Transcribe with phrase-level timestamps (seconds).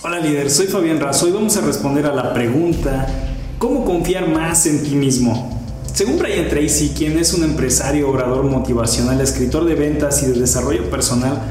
[0.00, 3.08] Hola líder, soy Fabián Razo y vamos a responder a la pregunta
[3.58, 5.60] ¿Cómo confiar más en ti mismo?
[5.92, 10.88] Según Brian Tracy, quien es un empresario, orador motivacional, escritor de ventas y de desarrollo
[10.88, 11.42] personal,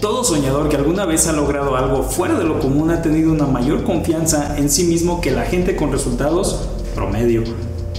[0.00, 3.46] todo soñador que alguna vez ha logrado algo fuera de lo común ha tenido una
[3.46, 7.44] mayor confianza en sí mismo que la gente con resultados promedio.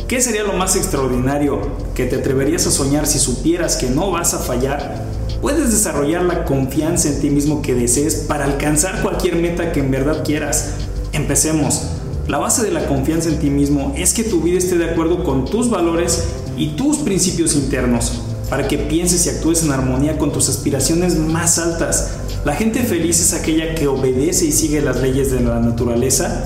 [0.08, 1.60] ¿Qué sería lo más extraordinario
[1.94, 5.03] que te atreverías a soñar si supieras que no vas a fallar
[5.44, 9.92] puedes desarrollar la confianza en ti mismo que desees para alcanzar cualquier meta que en
[9.92, 10.76] verdad quieras.
[11.12, 11.84] Empecemos.
[12.30, 15.26] La base de la confianza en ti mismo es que tu vida esté de acuerdo
[15.26, 16.24] con tus valores
[16.56, 21.60] y tus principios internos, para que pienses y actúes en armonía con tus aspiraciones más
[21.60, 22.12] altas.
[22.46, 26.46] La gente feliz es aquella que obedece y sigue las leyes de la naturaleza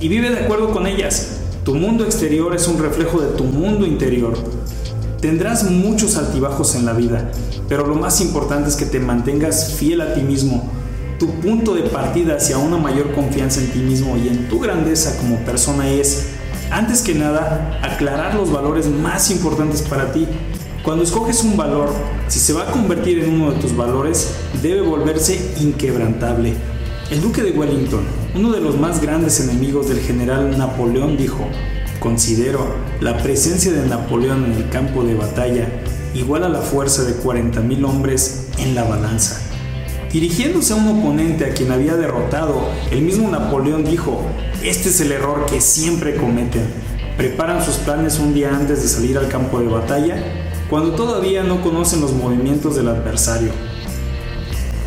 [0.00, 1.32] y vive de acuerdo con ellas.
[1.66, 4.38] Tu mundo exterior es un reflejo de tu mundo interior.
[5.22, 7.30] Tendrás muchos altibajos en la vida,
[7.68, 10.68] pero lo más importante es que te mantengas fiel a ti mismo.
[11.20, 15.16] Tu punto de partida hacia una mayor confianza en ti mismo y en tu grandeza
[15.18, 16.30] como persona es,
[16.72, 20.26] antes que nada, aclarar los valores más importantes para ti.
[20.82, 21.90] Cuando escoges un valor,
[22.26, 26.54] si se va a convertir en uno de tus valores, debe volverse inquebrantable.
[27.12, 28.02] El duque de Wellington,
[28.34, 31.46] uno de los más grandes enemigos del general Napoleón, dijo,
[32.02, 35.68] Considero la presencia de Napoleón en el campo de batalla
[36.14, 39.40] igual a la fuerza de 40.000 hombres en la balanza.
[40.12, 44.20] Dirigiéndose a un oponente a quien había derrotado, el mismo Napoleón dijo,
[44.64, 46.64] este es el error que siempre cometen.
[47.16, 50.16] Preparan sus planes un día antes de salir al campo de batalla,
[50.68, 53.52] cuando todavía no conocen los movimientos del adversario.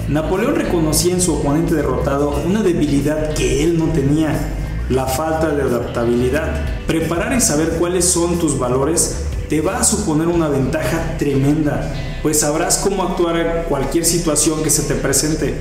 [0.09, 5.64] Napoleón reconocía en su oponente derrotado una debilidad que él no tenía, la falta de
[5.64, 6.86] adaptabilidad.
[6.88, 12.39] Preparar y saber cuáles son tus valores te va a suponer una ventaja tremenda, pues
[12.39, 15.53] sabrás cómo actuar en cualquier situación que se te presente.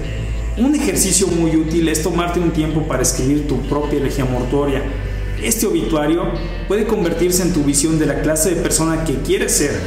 [0.56, 4.83] Un ejercicio muy útil es tomarte un tiempo para escribir tu propia elegía mortuoria.
[5.42, 6.22] Este obituario
[6.69, 9.78] puede convertirse en tu visión de la clase de persona que quieres ser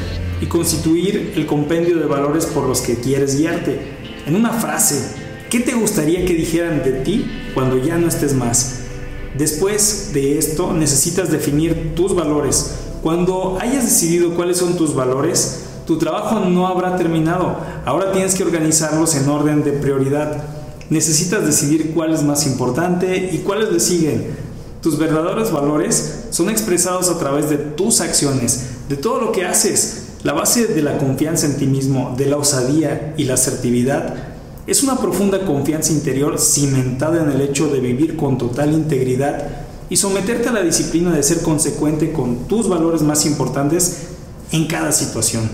[0.42, 3.80] y constituir el compendio de valores por los que quieres guiarte.
[4.28, 5.16] En una frase,
[5.50, 8.87] ¿qué te gustaría que dijeran de ti cuando ya no estés más?
[9.36, 12.76] Después de esto necesitas definir tus valores.
[13.02, 17.58] Cuando hayas decidido cuáles son tus valores, tu trabajo no habrá terminado.
[17.86, 20.44] Ahora tienes que organizarlos en orden de prioridad.
[20.90, 24.36] Necesitas decidir cuál es más importante y cuáles le siguen.
[24.82, 30.04] Tus verdaderos valores son expresados a través de tus acciones, de todo lo que haces.
[30.24, 34.37] La base de la confianza en ti mismo, de la osadía y la asertividad
[34.68, 39.48] es una profunda confianza interior cimentada en el hecho de vivir con total integridad
[39.90, 44.08] y someterte a la disciplina de ser consecuente con tus valores más importantes
[44.52, 45.50] en cada situación.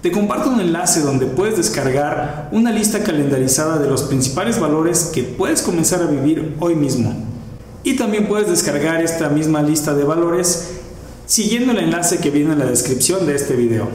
[0.00, 5.24] Te comparto un enlace donde puedes descargar una lista calendarizada de los principales valores que
[5.24, 7.12] puedes comenzar a vivir hoy mismo.
[7.82, 10.68] Y también puedes descargar esta misma lista de valores
[11.26, 13.88] siguiendo el enlace que viene en la descripción de este video.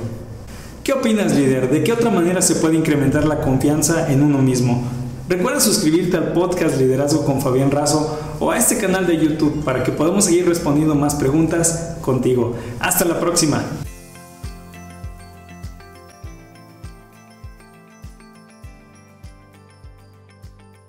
[0.84, 1.70] ¿Qué opinas, líder?
[1.70, 4.84] ¿De qué otra manera se puede incrementar la confianza en uno mismo?
[5.30, 9.82] Recuerda suscribirte al podcast Liderazgo con Fabián Razo o a este canal de YouTube para
[9.82, 12.58] que podamos seguir respondiendo más preguntas contigo.
[12.82, 13.64] Hasta la próxima.